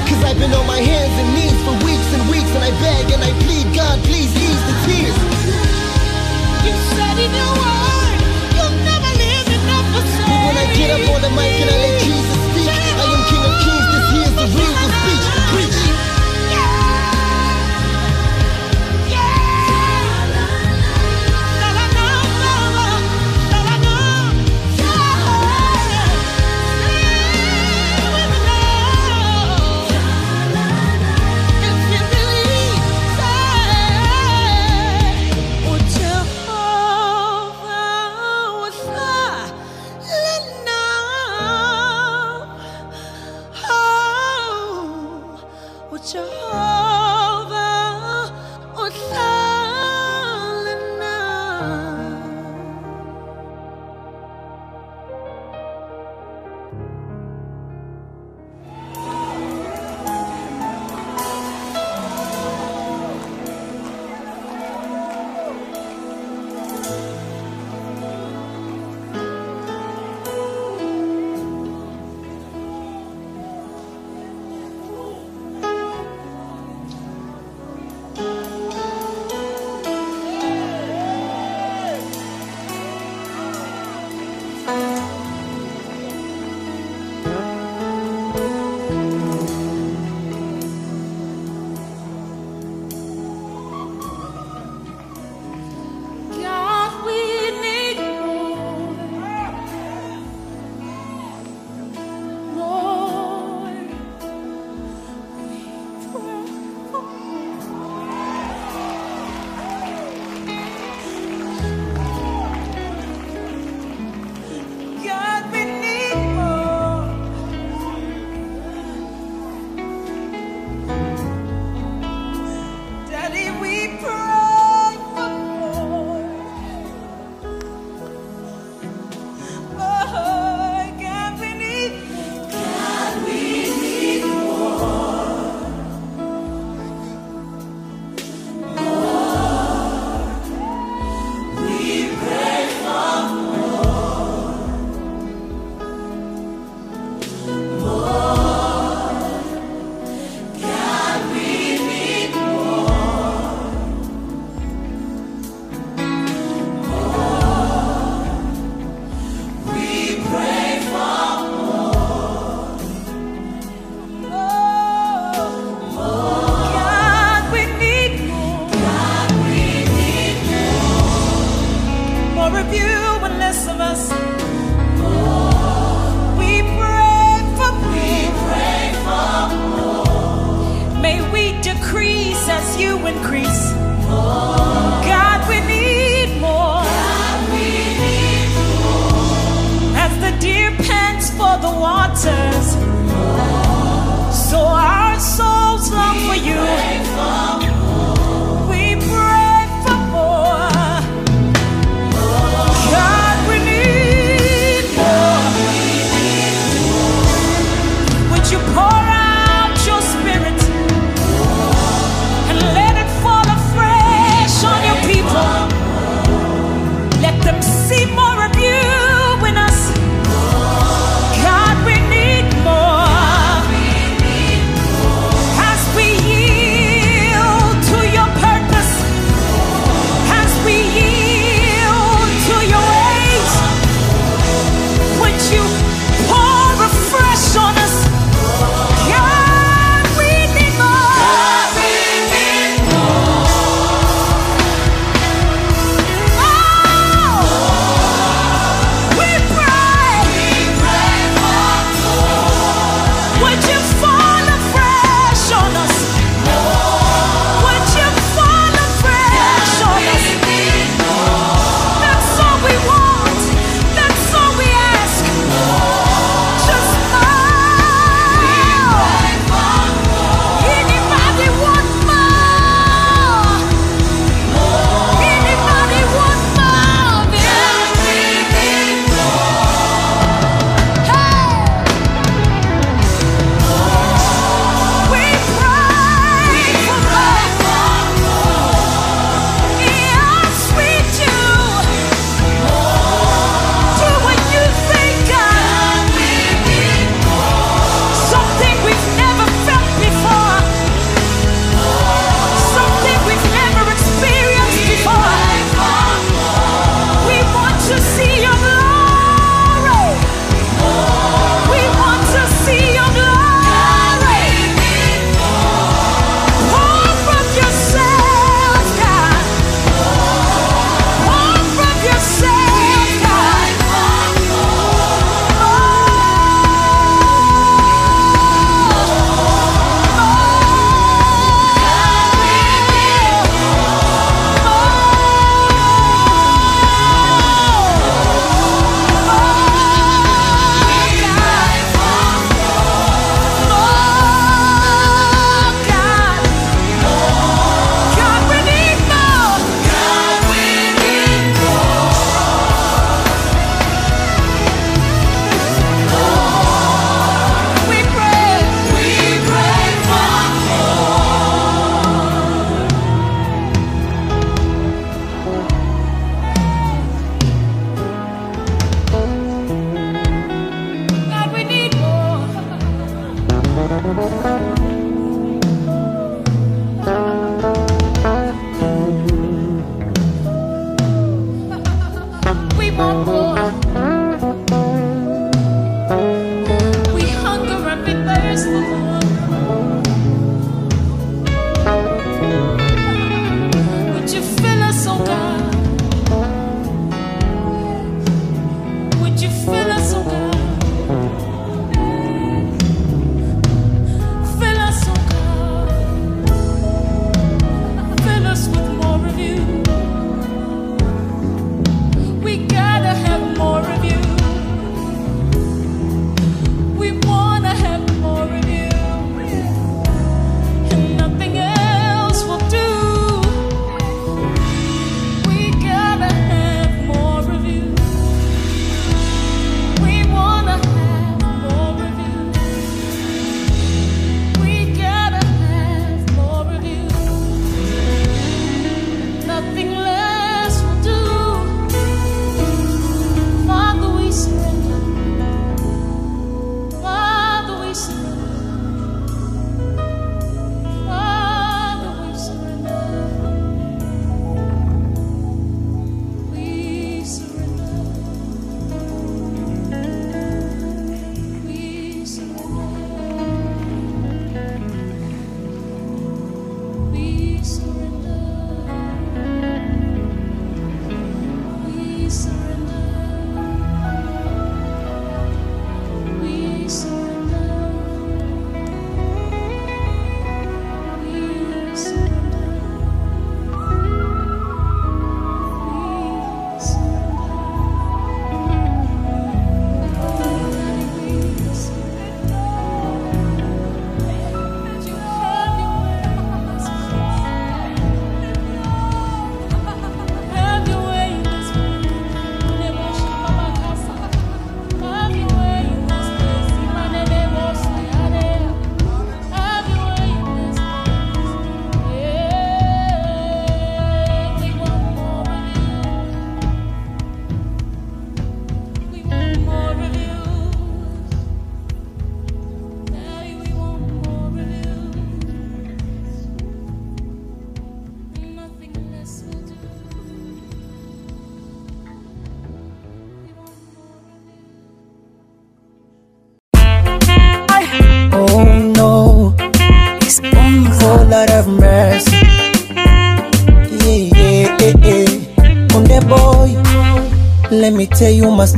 Cause 0.09 0.23
I've 0.25 0.39
been 0.39 0.53
on 0.53 0.67
my 0.67 0.81
hands 0.81 1.15
and 1.21 1.29
knees 1.35 1.59
for 1.67 1.75
weeks 1.87 2.09
and 2.15 2.23
weeks 2.31 2.51
and 2.57 2.65
I 2.65 2.73
beg 2.83 3.13
and 3.15 3.23
I 3.23 3.33
plead, 3.45 3.67
God, 3.75 3.99
please 4.05 4.33
ease 4.35 4.63
the 4.69 4.75
tears. 4.87 5.17
You 6.67 6.75
said 6.95 7.17
in 7.19 7.31
your 7.31 7.53
word, 7.63 8.19
you'll 8.57 8.79
never 8.91 9.11
live 9.23 9.49
enough 9.49 9.87
for 9.95 10.03
But 10.27 10.39
when 10.47 10.57
I 10.59 10.67
get 10.75 10.91
up 10.97 11.05
on 11.15 11.21
the 11.23 11.31
mic 11.31 11.55
and 11.63 11.71
I 11.71 11.77
let 11.79 11.95
Jesus 12.03 12.40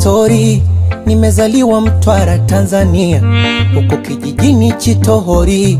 story. 0.03 0.63
Nimezaliwa 1.07 1.81
Mtwara, 1.81 2.39
Tanzania, 2.39 3.23
huko 3.75 3.97
kijijini 3.97 4.73
Chitohori, 4.73 5.79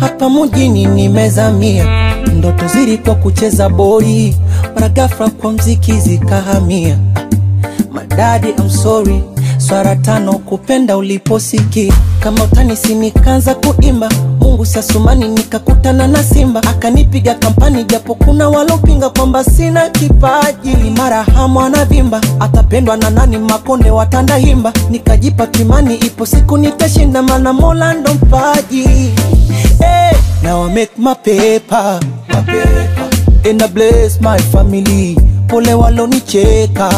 hapa 0.00 0.30
mjini 0.30 0.86
nimezamia. 0.86 1.86
Ndoto 2.38 2.66
zilikuwa 2.68 3.14
kucheza 3.14 3.68
boli, 3.68 4.36
mara 4.74 4.88
kwa 5.30 5.52
mziki 5.52 5.92
zikahamia. 5.92 6.98
Madadi, 7.92 8.48
I'm 8.48 8.70
sorry, 8.70 9.22
swara 9.58 9.96
tano 9.96 10.32
kupenda 10.32 10.96
uliposikia 10.96 11.92
kama 12.24 12.44
utanisi, 12.44 12.94
nikaanza 12.94 13.54
kuimba 13.54 14.08
Mungu 14.40 14.66
sasumani, 14.66 15.28
nikakutana 15.28 16.06
na 16.06 16.22
Simba 16.24 16.62
akanipiga 16.62 17.34
kampani, 17.34 17.84
japo 17.84 18.14
kuna 18.14 18.48
walopinga 18.48 19.10
kwamba 19.10 19.44
sina 19.44 19.88
kipaji. 19.90 20.76
Mara 20.96 21.22
hamu 21.22 21.60
anavimba, 21.60 22.20
atapendwa 22.40 22.96
na 22.96 23.10
nani? 23.10 23.38
Makonde 23.38 23.90
watanda 23.90 24.36
himba, 24.36 24.72
nikajipa 24.90 25.46
kimani, 25.46 25.94
ipo 25.94 26.26
siku 26.26 26.56
nitashinda, 26.58 27.22
mana 27.22 27.52
Mola 27.52 27.94
ndo 27.94 28.14
mpaji. 28.14 28.82
Hey, 29.78 30.16
pole 35.48 35.74
walonicheka 35.74 36.90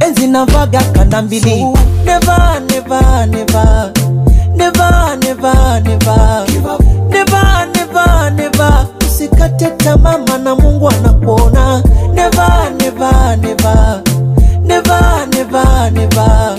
enzi 0.00 0.26
navaga 0.26 0.80
kanda 0.82 1.22
mbili 1.22 1.66
never, 2.06 2.60
never, 2.70 3.26
never. 3.26 3.92
Never, 4.56 5.16
never, 5.24 5.80
never. 5.84 6.46
Never, 7.10 7.66
never, 7.74 8.30
never. 8.30 8.86
usikate 9.06 9.70
tamaa 9.76 10.18
maana 10.18 10.54
mungu 10.54 10.88
anakuona 10.88 11.82
never, 12.14 12.70
never, 12.80 13.36
never. 13.36 14.02
Never, 14.62 15.26
never, 15.34 15.90
never. 15.92 16.56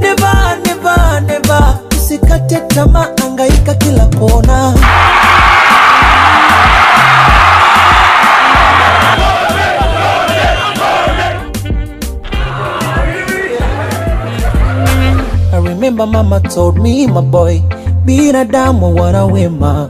Never, 0.00 0.58
never, 0.66 1.20
never. 1.20 1.78
usikate 1.96 2.56
tamaa 2.74 3.08
angaika 3.24 3.74
kila 3.74 4.06
kona 4.06 4.74
Remember 15.86 16.06
mama 16.06 16.40
told 16.40 16.78
me 16.82 17.06
my 17.06 17.20
boy, 17.20 17.60
binadamu 18.04 18.94
wana 18.94 19.24
wema, 19.24 19.88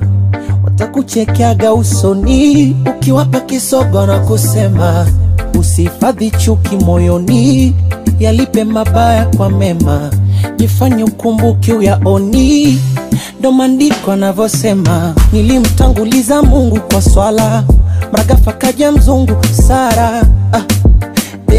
watakuchekeaga 0.64 1.74
usoni 1.74 2.76
ukiwapa 2.98 3.40
kisogo 3.40 4.06
na 4.06 4.18
kusema 4.18 5.06
usihifadhi 5.60 6.30
chuki 6.30 6.76
moyoni, 6.76 7.74
yalipe 8.18 8.64
mabaya 8.64 9.24
kwa 9.36 9.50
mema, 9.50 10.10
jifanye 10.56 11.04
ukumbuki 11.04 11.72
uyaoni. 11.72 12.78
Ndo 13.40 13.52
maandiko 13.52 14.12
anavyosema, 14.12 15.14
nilimtanguliza 15.32 16.42
Mungu 16.42 16.80
kwa 16.92 17.02
swala, 17.02 17.64
mragafa 18.12 18.52
kaja 18.52 18.92
mzungu 18.92 19.36
Sara 19.66 20.22
ah. 20.52 20.60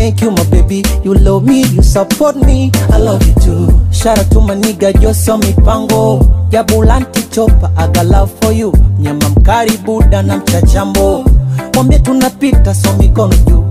Thank 0.08 0.22
you, 0.22 0.32
my 0.32 0.44
baby. 0.50 0.84
You 1.04 1.16
love 1.16 1.44
me, 1.44 1.64
you 1.66 1.84
support 1.84 2.38
me. 2.38 2.72
I 2.94 2.98
love 2.98 3.28
you 3.28 3.34
too. 3.44 3.68
Shout 3.92 4.18
out 4.18 4.32
to 4.32 4.40
my 4.40 4.56
nigga 4.56 4.94
Joso 4.94 5.38
Mipango. 5.38 6.24
Jabulanti 6.50 7.24
chopa, 7.30 7.70
I 7.76 7.92
got 7.92 8.06
love 8.06 8.32
for 8.40 8.54
you. 8.54 8.72
Mnyama 9.00 9.30
mkari 9.30 9.78
Buda 9.78 10.22
na 10.22 10.38
mchachambo. 10.38 11.26
Mwambie 11.74 12.00
tunapita 12.00 12.74
so 12.76 12.94
mikono 12.94 13.36
juu. 13.36 13.66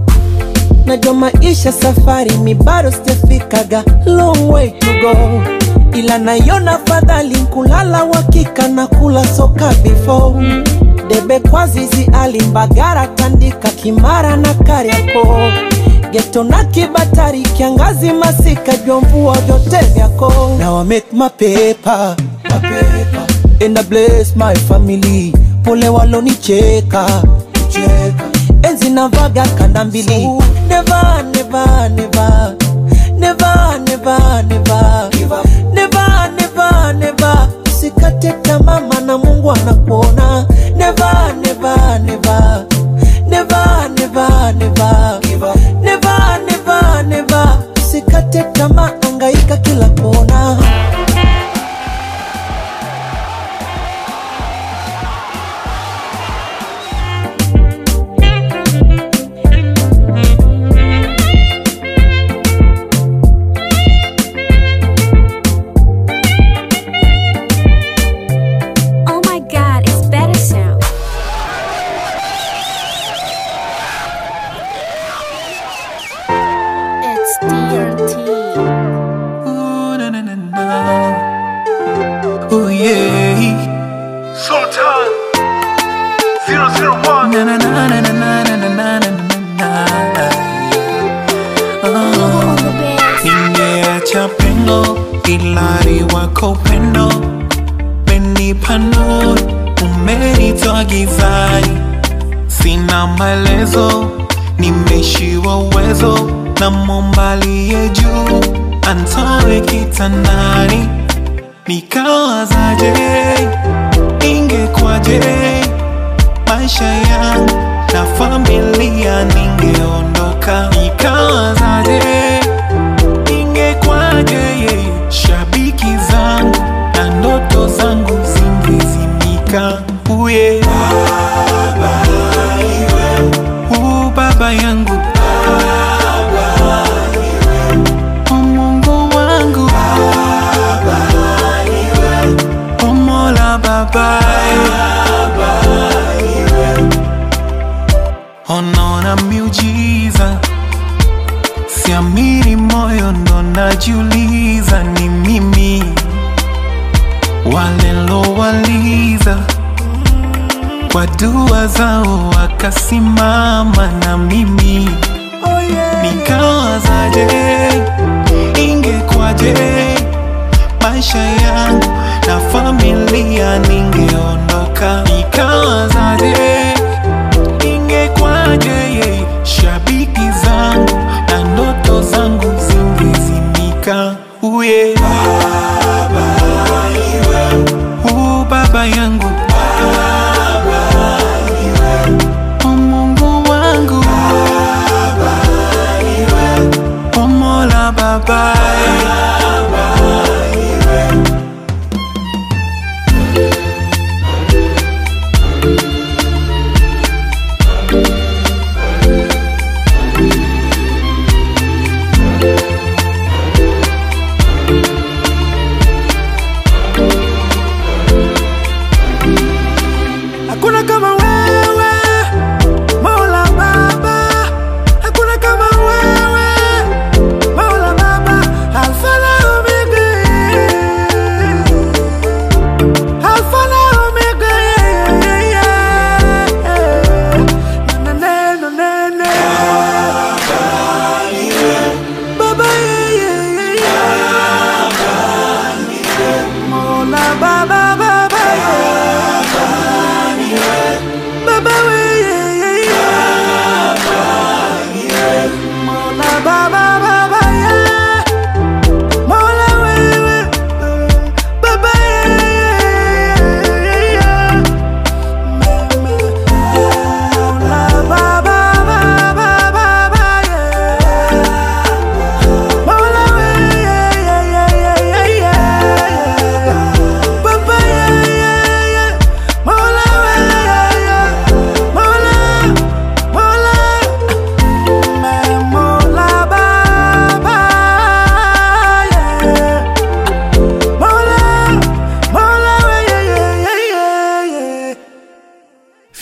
Najua 0.86 1.14
maisha 1.14 1.72
safari 1.72 2.36
mi 2.36 2.54
bado 2.54 2.90
sijafikaga 2.92 3.84
long 4.06 4.50
way 4.50 4.70
to 4.70 4.86
go, 5.00 5.42
ila 5.98 6.18
naiona 6.18 6.78
fadhali 6.84 7.36
kulala 7.36 8.04
wakika 8.04 8.68
na 8.68 8.86
kula 8.86 9.26
soka 9.26 9.74
before 9.82 10.64
debe 11.08 11.40
kwa 11.40 11.66
zizi 11.66 12.10
alimbagara 12.12 13.06
tandika 13.06 13.68
kimara 13.68 14.36
na 14.36 14.54
kariako 14.54 15.38
geto 16.12 16.44
na 16.44 16.64
kibatari 16.64 17.42
kiangazi 17.42 18.12
masika 18.12 18.76
jomvua 18.76 19.36
vyote 19.38 19.78
vyako 19.94 20.32
now 20.58 20.80
I 20.80 20.84
make 20.84 21.12
my 21.12 21.28
paper, 21.28 22.16
my 22.44 22.58
paper. 22.60 23.26
and 23.64 23.78
I 23.78 23.82
bless 23.82 24.36
my 24.36 24.54
family 24.54 25.32
pole 25.64 25.88
walonicheka 25.88 27.22
cheka. 27.68 28.24
enzi 28.62 28.90
navaga 28.90 29.46
kanda 29.46 29.84
mbili 29.84 30.28
never, 30.68 31.24
never, 31.34 31.90
never. 31.90 32.56
Never, 33.18 33.80
never, 33.88 34.44
never. 34.48 35.10
Never, 35.74 36.30
never, 36.36 36.94
never. 36.94 37.48
usikate 37.68 38.32
tamaa 38.42 38.80
maana 38.80 39.18
mungu 39.18 39.50
anakuona 39.52 40.15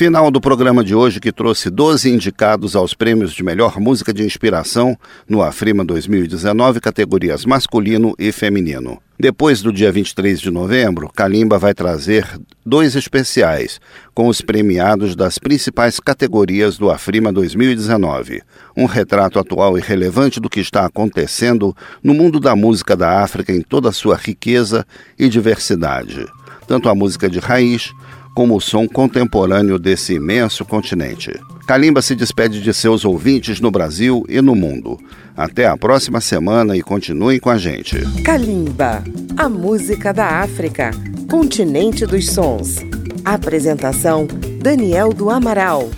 Final 0.04 0.30
do 0.30 0.38
programa 0.38 0.84
de 0.84 0.94
hoje 0.94 1.18
que 1.18 1.32
trouxe 1.32 1.70
12 1.70 2.10
indicados 2.10 2.76
aos 2.76 2.92
prêmios 2.92 3.32
de 3.32 3.42
melhor 3.42 3.80
música 3.80 4.12
de 4.12 4.22
inspiração 4.22 4.98
no 5.26 5.40
Afrima 5.40 5.82
2019, 5.82 6.78
categorias 6.78 7.46
masculino 7.46 8.14
e 8.18 8.30
feminino. 8.30 9.00
Depois 9.18 9.62
do 9.62 9.72
dia 9.72 9.90
23 9.90 10.38
de 10.38 10.50
novembro, 10.50 11.08
Kalimba 11.08 11.56
vai 11.56 11.72
trazer 11.72 12.28
dois 12.66 12.94
especiais 12.94 13.80
com 14.12 14.28
os 14.28 14.42
premiados 14.42 15.16
das 15.16 15.38
principais 15.38 15.98
categorias 15.98 16.76
do 16.76 16.90
Afrima 16.90 17.32
2019. 17.32 18.42
Um 18.76 18.84
retrato 18.84 19.38
atual 19.38 19.78
e 19.78 19.80
relevante 19.80 20.38
do 20.38 20.50
que 20.50 20.60
está 20.60 20.84
acontecendo 20.84 21.74
no 22.02 22.12
mundo 22.12 22.38
da 22.38 22.54
música 22.54 22.94
da 22.94 23.22
África 23.22 23.54
em 23.54 23.62
toda 23.62 23.88
a 23.88 23.92
sua 23.92 24.16
riqueza 24.16 24.86
e 25.18 25.30
diversidade. 25.30 26.26
Tanto 26.66 26.90
a 26.90 26.94
música 26.94 27.26
de 27.26 27.38
raiz 27.38 27.90
como 28.34 28.56
o 28.56 28.60
som 28.60 28.88
contemporâneo 28.88 29.78
desse 29.78 30.14
imenso 30.14 30.64
continente. 30.64 31.32
Kalimba 31.66 32.02
se 32.02 32.14
despede 32.14 32.60
de 32.60 32.74
seus 32.74 33.04
ouvintes 33.04 33.60
no 33.60 33.70
Brasil 33.70 34.24
e 34.28 34.42
no 34.42 34.54
mundo. 34.54 34.98
Até 35.36 35.66
a 35.66 35.76
próxima 35.76 36.20
semana 36.20 36.76
e 36.76 36.82
continuem 36.82 37.38
com 37.38 37.48
a 37.48 37.56
gente. 37.56 37.96
Kalimba, 38.22 39.02
a 39.36 39.48
música 39.48 40.12
da 40.12 40.40
África, 40.40 40.90
continente 41.30 42.04
dos 42.04 42.30
sons. 42.30 42.76
Apresentação: 43.24 44.26
Daniel 44.60 45.12
do 45.12 45.30
Amaral. 45.30 45.88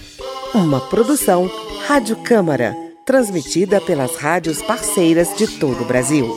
Uma 0.54 0.80
produção 0.80 1.50
Rádio 1.86 2.16
Câmara, 2.16 2.74
transmitida 3.04 3.80
pelas 3.80 4.16
rádios 4.16 4.62
parceiras 4.62 5.36
de 5.36 5.46
todo 5.46 5.82
o 5.82 5.86
Brasil. 5.86 6.36